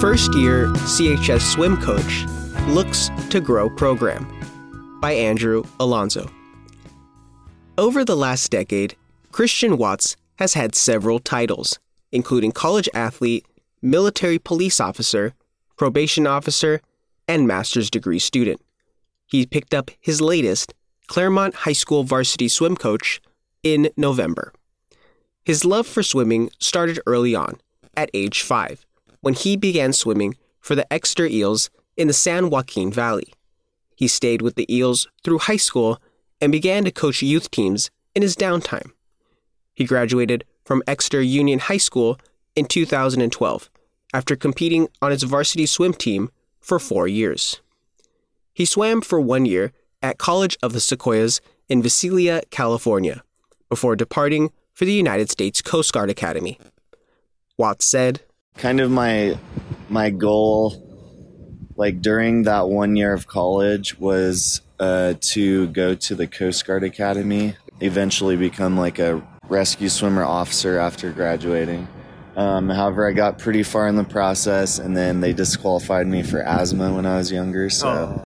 First 0.00 0.34
year 0.34 0.68
CHS 0.68 1.42
swim 1.42 1.76
coach 1.76 2.24
looks 2.68 3.10
to 3.28 3.38
grow 3.38 3.68
program 3.68 4.98
by 4.98 5.12
Andrew 5.12 5.62
Alonzo. 5.78 6.30
Over 7.76 8.02
the 8.02 8.16
last 8.16 8.50
decade, 8.50 8.96
Christian 9.30 9.76
Watts 9.76 10.16
has 10.36 10.54
had 10.54 10.74
several 10.74 11.18
titles, 11.18 11.78
including 12.12 12.50
college 12.50 12.88
athlete, 12.94 13.44
military 13.82 14.38
police 14.38 14.80
officer, 14.80 15.34
probation 15.76 16.26
officer, 16.26 16.80
and 17.28 17.46
master's 17.46 17.90
degree 17.90 18.18
student. 18.18 18.62
He 19.26 19.44
picked 19.44 19.74
up 19.74 19.90
his 20.00 20.22
latest, 20.22 20.72
Claremont 21.08 21.54
High 21.54 21.74
School 21.74 22.04
varsity 22.04 22.48
swim 22.48 22.74
coach, 22.74 23.20
in 23.62 23.90
November. 23.98 24.54
His 25.44 25.66
love 25.66 25.86
for 25.86 26.02
swimming 26.02 26.48
started 26.58 27.00
early 27.06 27.34
on, 27.34 27.60
at 27.94 28.08
age 28.14 28.40
five, 28.40 28.86
when 29.20 29.34
he 29.34 29.56
began 29.56 29.92
swimming 29.92 30.36
for 30.60 30.74
the 30.74 30.90
Exeter 30.92 31.26
Eels 31.26 31.70
in 31.96 32.08
the 32.08 32.14
San 32.14 32.50
Joaquin 32.50 32.92
Valley. 32.92 33.32
He 33.96 34.08
stayed 34.08 34.42
with 34.42 34.54
the 34.54 34.72
Eels 34.74 35.08
through 35.22 35.38
high 35.40 35.56
school 35.56 36.00
and 36.40 36.50
began 36.50 36.84
to 36.84 36.90
coach 36.90 37.22
youth 37.22 37.50
teams 37.50 37.90
in 38.14 38.22
his 38.22 38.36
downtime. 38.36 38.92
He 39.74 39.84
graduated 39.84 40.44
from 40.64 40.82
Exeter 40.86 41.20
Union 41.20 41.58
High 41.58 41.76
School 41.78 42.18
in 42.56 42.66
2012 42.66 43.70
after 44.12 44.36
competing 44.36 44.88
on 45.00 45.12
its 45.12 45.22
varsity 45.22 45.66
swim 45.66 45.92
team 45.92 46.30
for 46.60 46.78
four 46.78 47.06
years. 47.06 47.60
He 48.52 48.64
swam 48.64 49.00
for 49.00 49.20
one 49.20 49.46
year 49.46 49.72
at 50.02 50.18
College 50.18 50.56
of 50.62 50.72
the 50.72 50.80
Sequoias 50.80 51.40
in 51.68 51.82
Visalia, 51.82 52.42
California, 52.50 53.22
before 53.68 53.96
departing 53.96 54.50
for 54.72 54.84
the 54.84 54.92
United 54.92 55.30
States 55.30 55.62
Coast 55.62 55.92
Guard 55.92 56.10
Academy. 56.10 56.58
Watts 57.56 57.84
said, 57.84 58.22
Kind 58.56 58.80
of 58.80 58.90
my 58.90 59.38
my 59.88 60.10
goal 60.10 60.86
like 61.80 62.02
during 62.02 62.42
that 62.42 62.68
one 62.68 62.94
year 62.94 63.14
of 63.14 63.26
college 63.26 63.98
was 63.98 64.60
uh, 64.78 65.14
to 65.20 65.68
go 65.68 65.94
to 65.94 66.14
the 66.14 66.26
Coast 66.26 66.66
Guard 66.66 66.84
Academy, 66.84 67.56
eventually 67.80 68.36
become 68.36 68.76
like 68.76 68.98
a 68.98 69.22
rescue 69.48 69.88
swimmer 69.88 70.22
officer 70.22 70.78
after 70.78 71.10
graduating. 71.10 71.88
Um, 72.36 72.68
however, 72.68 73.08
I 73.08 73.12
got 73.12 73.38
pretty 73.38 73.62
far 73.62 73.88
in 73.88 73.96
the 73.96 74.04
process, 74.04 74.78
and 74.78 74.94
then 74.94 75.20
they 75.22 75.32
disqualified 75.32 76.06
me 76.06 76.22
for 76.22 76.42
asthma 76.42 76.92
when 76.94 77.06
I 77.06 77.16
was 77.16 77.32
younger. 77.32 77.70
So, 77.70 78.22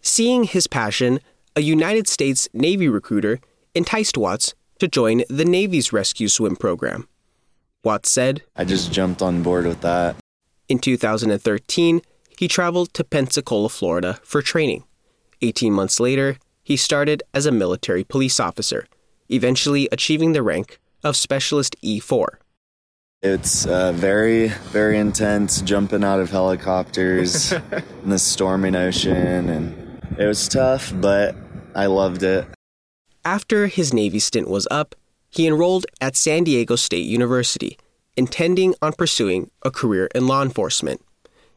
seeing 0.00 0.44
his 0.44 0.66
passion, 0.66 1.20
a 1.54 1.60
United 1.60 2.08
States 2.08 2.48
Navy 2.54 2.88
recruiter 2.88 3.40
enticed 3.74 4.16
Watts 4.16 4.54
to 4.78 4.88
join 4.88 5.22
the 5.28 5.44
Navy's 5.44 5.92
rescue 5.92 6.28
swim 6.28 6.56
program. 6.56 7.08
Watts 7.86 8.10
said, 8.10 8.42
I 8.56 8.64
just 8.64 8.90
jumped 8.90 9.22
on 9.22 9.44
board 9.44 9.64
with 9.64 9.80
that. 9.82 10.16
In 10.68 10.80
2013, 10.80 12.02
he 12.36 12.48
traveled 12.48 12.92
to 12.94 13.04
Pensacola, 13.04 13.68
Florida 13.68 14.18
for 14.24 14.42
training. 14.42 14.82
18 15.40 15.72
months 15.72 16.00
later, 16.00 16.36
he 16.64 16.76
started 16.76 17.22
as 17.32 17.46
a 17.46 17.52
military 17.52 18.02
police 18.02 18.40
officer, 18.40 18.88
eventually 19.28 19.88
achieving 19.92 20.32
the 20.32 20.42
rank 20.42 20.80
of 21.04 21.14
Specialist 21.14 21.76
E4. 21.80 22.26
It's 23.22 23.66
uh, 23.66 23.92
very, 23.92 24.48
very 24.72 24.98
intense 24.98 25.60
jumping 25.60 26.02
out 26.02 26.18
of 26.18 26.30
helicopters 26.30 27.52
in 28.02 28.10
the 28.10 28.18
storming 28.18 28.74
ocean, 28.74 29.48
and 29.48 30.00
it 30.18 30.26
was 30.26 30.48
tough, 30.48 30.92
but 30.96 31.36
I 31.72 31.86
loved 31.86 32.24
it. 32.24 32.48
After 33.24 33.68
his 33.68 33.94
Navy 33.94 34.18
stint 34.18 34.50
was 34.50 34.66
up, 34.72 34.96
he 35.36 35.46
enrolled 35.46 35.84
at 36.00 36.16
San 36.16 36.44
Diego 36.44 36.76
State 36.76 37.06
University, 37.06 37.78
intending 38.16 38.74
on 38.80 38.94
pursuing 38.94 39.50
a 39.62 39.70
career 39.70 40.08
in 40.14 40.26
law 40.26 40.42
enforcement. 40.42 41.02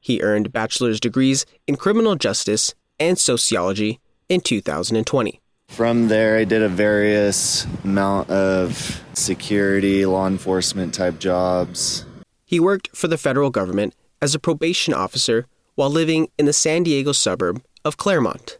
He 0.00 0.20
earned 0.22 0.52
bachelor's 0.52 0.98
degrees 0.98 1.46
in 1.68 1.76
criminal 1.76 2.16
justice 2.16 2.74
and 2.98 3.16
sociology 3.16 4.00
in 4.28 4.40
2020. 4.40 5.40
From 5.68 6.08
there, 6.08 6.36
I 6.36 6.44
did 6.44 6.62
a 6.62 6.68
various 6.68 7.64
amount 7.84 8.28
of 8.28 9.04
security, 9.12 10.04
law 10.04 10.26
enforcement 10.26 10.92
type 10.92 11.20
jobs. 11.20 12.04
He 12.44 12.58
worked 12.58 12.96
for 12.96 13.06
the 13.06 13.18
federal 13.18 13.50
government 13.50 13.94
as 14.20 14.34
a 14.34 14.40
probation 14.40 14.92
officer 14.92 15.46
while 15.76 15.90
living 15.90 16.28
in 16.36 16.46
the 16.46 16.52
San 16.52 16.82
Diego 16.82 17.12
suburb 17.12 17.62
of 17.84 17.96
Clairemont. 17.96 18.58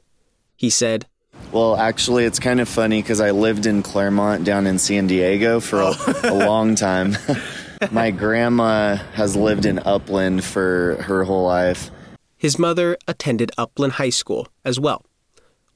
He 0.54 0.70
said, 0.70 1.06
well, 1.52 1.76
actually, 1.76 2.24
it's 2.24 2.38
kind 2.38 2.60
of 2.60 2.68
funny 2.68 3.02
because 3.02 3.20
I 3.20 3.30
lived 3.30 3.66
in 3.66 3.82
Clairemont 3.82 4.44
down 4.44 4.66
in 4.66 4.78
San 4.78 5.06
Diego 5.06 5.60
for 5.60 5.80
a, 5.80 5.92
oh. 5.92 6.20
a 6.24 6.34
long 6.46 6.74
time. 6.74 7.16
My 7.90 8.10
grandma 8.10 8.96
has 9.14 9.36
lived 9.36 9.64
in 9.64 9.78
Upland 9.80 10.44
for 10.44 11.02
her 11.02 11.24
whole 11.24 11.46
life. 11.46 11.90
His 12.36 12.58
mother 12.58 12.96
attended 13.08 13.50
Upland 13.56 13.94
High 13.94 14.10
School 14.10 14.48
as 14.64 14.78
well. 14.78 15.04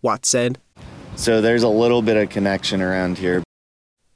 Watts 0.02 0.28
said, 0.28 0.58
So 1.16 1.40
there's 1.40 1.62
a 1.62 1.68
little 1.68 2.02
bit 2.02 2.16
of 2.16 2.28
connection 2.28 2.82
around 2.82 3.18
here. 3.18 3.42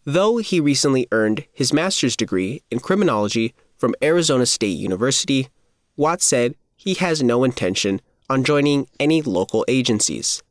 Though 0.04 0.38
he 0.38 0.60
recently 0.60 1.06
earned 1.12 1.46
his 1.52 1.72
master's 1.72 2.16
degree 2.16 2.62
in 2.70 2.80
criminology 2.80 3.54
from 3.76 3.94
Arizona 4.02 4.46
State 4.46 4.78
University, 4.78 5.48
Watts 5.96 6.24
said 6.24 6.54
he 6.76 6.94
has 6.94 7.22
no 7.22 7.44
intention 7.44 8.00
on 8.30 8.44
joining 8.44 8.86
any 9.00 9.22
local 9.22 9.64
agencies. 9.68 10.42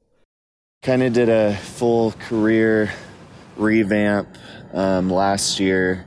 Kind 0.82 1.04
of 1.04 1.14
did 1.14 1.30
a 1.30 1.56
full 1.56 2.14
career 2.14 2.94
revamp 3.58 4.30
um, 4.74 5.10
last 5.10 5.60
year 5.60 6.06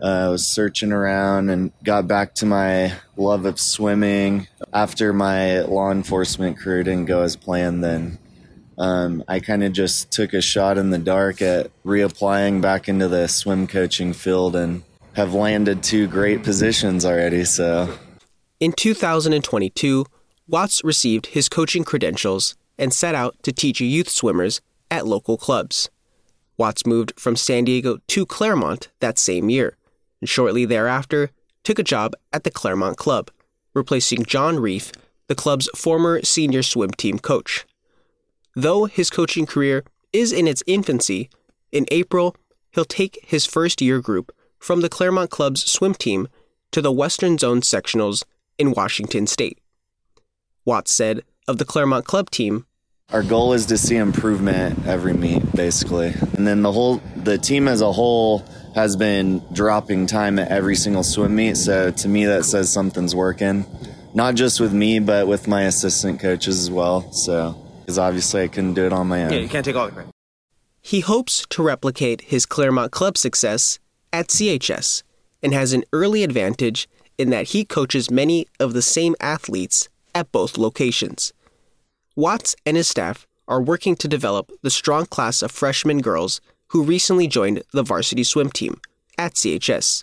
uh, 0.00 0.26
I 0.26 0.28
was 0.28 0.46
searching 0.46 0.92
around 0.92 1.50
and 1.50 1.72
got 1.82 2.06
back 2.06 2.34
to 2.36 2.46
my 2.46 2.94
love 3.16 3.44
of 3.44 3.58
swimming. 3.58 4.46
After 4.72 5.12
my 5.12 5.60
law 5.62 5.90
enforcement 5.90 6.58
career 6.58 6.84
didn't 6.84 7.06
go 7.06 7.22
as 7.22 7.36
planned, 7.36 7.82
then 7.82 8.18
um, 8.76 9.24
I 9.26 9.40
kind 9.40 9.64
of 9.64 9.72
just 9.72 10.12
took 10.12 10.34
a 10.34 10.40
shot 10.40 10.78
in 10.78 10.90
the 10.90 10.98
dark 10.98 11.42
at 11.42 11.70
reapplying 11.84 12.60
back 12.62 12.88
into 12.88 13.08
the 13.08 13.26
swim 13.26 13.66
coaching 13.66 14.12
field 14.12 14.54
and 14.54 14.84
have 15.14 15.34
landed 15.34 15.82
two 15.82 16.06
great 16.06 16.44
positions 16.44 17.04
already. 17.04 17.44
So, 17.44 17.98
in 18.60 18.72
2022, 18.72 20.06
Watts 20.46 20.84
received 20.84 21.26
his 21.26 21.48
coaching 21.48 21.82
credentials 21.82 22.54
and 22.78 22.92
set 22.92 23.14
out 23.14 23.36
to 23.42 23.52
teach 23.52 23.80
youth 23.80 24.08
swimmers 24.08 24.60
at 24.90 25.06
local 25.06 25.36
clubs. 25.36 25.90
Watts 26.56 26.86
moved 26.86 27.12
from 27.18 27.36
San 27.36 27.64
Diego 27.64 27.98
to 28.08 28.26
Claremont 28.26 28.88
that 29.00 29.18
same 29.18 29.48
year 29.48 29.76
and 30.20 30.28
shortly 30.28 30.64
thereafter 30.64 31.30
took 31.64 31.78
a 31.78 31.84
job 31.84 32.14
at 32.32 32.44
the 32.44 32.50
Claremont 32.50 32.96
Club, 32.96 33.30
replacing 33.74 34.24
John 34.24 34.58
Reef, 34.58 34.92
the 35.26 35.34
club's 35.34 35.68
former 35.76 36.22
senior 36.22 36.62
swim 36.62 36.90
team 36.92 37.18
coach. 37.18 37.66
Though 38.54 38.86
his 38.86 39.10
coaching 39.10 39.46
career 39.46 39.84
is 40.12 40.32
in 40.32 40.48
its 40.48 40.62
infancy, 40.66 41.28
in 41.70 41.86
April, 41.90 42.34
he'll 42.72 42.84
take 42.84 43.18
his 43.22 43.46
first 43.46 43.82
year 43.82 44.00
group 44.00 44.32
from 44.58 44.80
the 44.80 44.88
Claremont 44.88 45.30
Club's 45.30 45.70
swim 45.70 45.94
team 45.94 46.28
to 46.72 46.80
the 46.80 46.92
Western 46.92 47.38
Zone 47.38 47.60
sectionals 47.60 48.24
in 48.58 48.72
Washington 48.72 49.26
state. 49.26 49.58
Watts 50.64 50.92
said 50.92 51.22
of 51.46 51.58
the 51.58 51.64
Claremont 51.64 52.04
Club 52.04 52.30
team, 52.30 52.66
our 53.10 53.22
goal 53.22 53.54
is 53.54 53.66
to 53.66 53.78
see 53.78 53.96
improvement 53.96 54.86
every 54.86 55.14
meet, 55.14 55.52
basically. 55.52 56.08
And 56.08 56.46
then 56.46 56.60
the 56.60 56.70
whole, 56.70 56.96
the 57.16 57.38
team 57.38 57.66
as 57.66 57.80
a 57.80 57.90
whole 57.90 58.44
has 58.74 58.96
been 58.96 59.42
dropping 59.52 60.06
time 60.06 60.38
at 60.38 60.50
every 60.50 60.76
single 60.76 61.02
swim 61.02 61.34
meet. 61.34 61.56
So 61.56 61.90
to 61.90 62.08
me, 62.08 62.26
that 62.26 62.44
says 62.44 62.70
something's 62.70 63.14
working. 63.14 63.64
Not 64.12 64.34
just 64.34 64.60
with 64.60 64.74
me, 64.74 64.98
but 64.98 65.26
with 65.26 65.48
my 65.48 65.62
assistant 65.62 66.20
coaches 66.20 66.60
as 66.60 66.70
well. 66.70 67.10
So, 67.12 67.56
because 67.80 67.98
obviously 67.98 68.42
I 68.42 68.48
couldn't 68.48 68.74
do 68.74 68.84
it 68.84 68.92
on 68.92 69.06
my 69.08 69.24
own. 69.24 69.32
Yeah, 69.32 69.38
you 69.38 69.48
can't 69.48 69.64
take 69.64 69.76
all 69.76 69.86
the 69.86 69.92
credit. 69.92 70.12
He 70.82 71.00
hopes 71.00 71.46
to 71.48 71.62
replicate 71.62 72.22
his 72.22 72.44
Claremont 72.44 72.92
Club 72.92 73.16
success 73.16 73.78
at 74.12 74.28
CHS 74.28 75.02
and 75.42 75.54
has 75.54 75.72
an 75.72 75.84
early 75.94 76.24
advantage 76.24 76.88
in 77.16 77.30
that 77.30 77.48
he 77.48 77.64
coaches 77.64 78.10
many 78.10 78.46
of 78.60 78.74
the 78.74 78.82
same 78.82 79.14
athletes 79.18 79.88
at 80.14 80.30
both 80.30 80.58
locations. 80.58 81.32
Watts 82.18 82.56
and 82.66 82.76
his 82.76 82.88
staff 82.88 83.28
are 83.46 83.62
working 83.62 83.94
to 83.94 84.08
develop 84.08 84.50
the 84.62 84.70
strong 84.70 85.06
class 85.06 85.40
of 85.40 85.52
freshman 85.52 86.00
girls 86.00 86.40
who 86.70 86.82
recently 86.82 87.28
joined 87.28 87.62
the 87.72 87.84
varsity 87.84 88.24
swim 88.24 88.50
team 88.50 88.80
at 89.16 89.34
CHS 89.34 90.02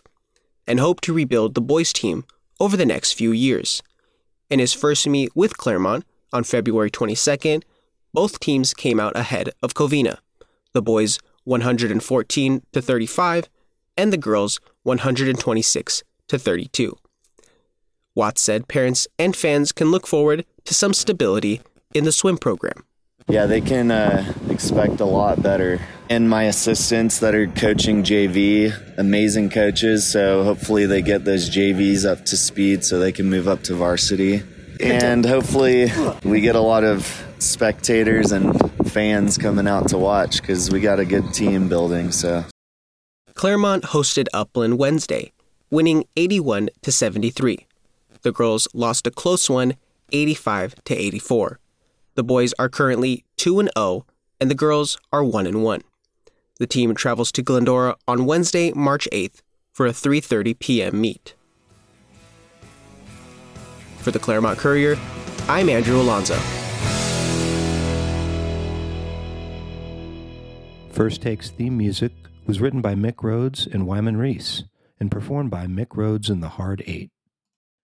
and 0.65 0.79
hope 0.79 1.01
to 1.01 1.12
rebuild 1.12 1.56
the 1.56 1.62
boys 1.62 1.91
team 1.91 2.23
over 2.57 2.77
the 2.77 2.85
next 2.85 3.12
few 3.12 3.33
years. 3.33 3.83
In 4.50 4.59
his 4.59 4.71
first 4.71 5.06
meet 5.06 5.35
with 5.35 5.57
Claremont 5.57 6.06
on 6.31 6.45
February 6.45 6.89
22nd, 6.89 7.63
both 8.13 8.39
teams 8.39 8.73
came 8.73 8.97
out 8.97 9.17
ahead 9.17 9.50
of 9.62 9.73
Covina, 9.73 10.19
the 10.71 10.81
boys 10.81 11.19
114 11.44 12.63
to 12.71 12.81
35 12.81 13.50
and 13.97 14.13
the 14.13 14.17
girls 14.17 14.62
126 14.83 16.03
to 16.29 16.39
32. 16.39 16.97
Watts 18.15 18.41
said 18.41 18.69
parents 18.69 19.06
and 19.19 19.35
fans 19.35 19.73
can 19.73 19.91
look 19.91 20.07
forward 20.07 20.45
to 20.63 20.73
some 20.73 20.94
stability 20.94 21.59
in 21.95 22.03
the 22.03 22.12
swim 22.12 22.38
program. 22.38 22.86
Yeah, 23.27 23.47
they 23.47 23.62
can 23.62 23.89
uh, 23.89 24.33
expect 24.50 25.00
a 25.00 25.06
lot 25.06 25.42
better. 25.42 25.80
And 26.12 26.30
my 26.30 26.44
assistants 26.44 27.19
that 27.19 27.33
are 27.33 27.47
coaching 27.47 28.03
JV, 28.03 28.71
amazing 29.00 29.50
coaches. 29.50 30.12
So 30.12 30.44
hopefully 30.44 30.86
they 30.86 31.01
get 31.01 31.25
those 31.25 31.50
JVs 31.50 32.06
up 32.06 32.25
to 32.25 32.38
speed 32.38 32.83
so 32.83 33.00
they 33.00 33.12
can 33.12 33.27
move 33.27 33.47
up 33.47 33.63
to 33.63 33.74
varsity. 33.74 34.44
And 34.80 35.25
hopefully 35.25 35.92
we 36.24 36.42
get 36.42 36.56
a 36.56 36.62
lot 36.62 36.83
of 36.83 37.24
spectators 37.39 38.31
and 38.31 38.53
fans 38.91 39.38
coming 39.38 39.68
out 39.68 39.88
to 39.89 39.98
watch 39.98 40.41
because 40.41 40.69
we 40.69 40.80
got 40.80 41.00
a 41.00 41.06
good 41.06 41.33
team 41.33 41.68
building. 41.68 42.12
So 42.12 42.45
Claremont 43.33 43.86
hosted 43.86 44.27
Upland 44.33 44.77
Wednesday, 44.77 45.31
winning 45.71 46.06
81 46.15 46.69
to 46.83 46.91
73. 46.91 47.65
The 48.21 48.31
girls 48.31 48.68
lost 48.74 49.07
a 49.07 49.12
close 49.12 49.50
one, 49.50 49.75
85 50.12 50.75
to 50.86 50.95
84. 50.95 51.59
The 52.15 52.23
boys 52.23 52.53
are 52.57 52.69
currently 52.69 53.25
2 53.38 53.59
and 53.59 53.69
0 53.77 54.06
and 54.39 54.50
the 54.50 54.56
girls 54.56 54.97
are 55.12 55.23
1 55.23 55.45
and 55.45 55.63
1. 55.63 55.81
The 56.59 56.67
team 56.67 56.95
travels 56.95 57.29
to 57.33 57.41
Glendora 57.41 57.97
on 58.07 58.25
Wednesday, 58.25 58.71
March 58.71 59.07
8th 59.12 59.41
for 59.73 59.85
a 59.85 59.91
3:30 59.91 60.57
p.m. 60.57 61.01
meet. 61.01 61.35
For 63.97 64.12
the 64.12 64.19
Claremont 64.19 64.57
Courier, 64.57 64.97
I'm 65.50 65.67
Andrew 65.67 66.00
Alonzo. 66.00 66.38
First 70.91 71.21
Takes 71.21 71.50
theme 71.50 71.77
music 71.77 72.13
was 72.45 72.62
written 72.62 72.79
by 72.79 72.95
Mick 72.95 73.21
Rhodes 73.21 73.67
and 73.67 73.85
Wyman 73.85 74.15
Reese 74.15 74.63
and 75.01 75.12
performed 75.12 75.51
by 75.51 75.65
Mick 75.65 75.97
Rhodes 75.97 76.29
and 76.29 76.41
the 76.41 76.56
Hard 76.56 76.81
Eight. 76.88 77.12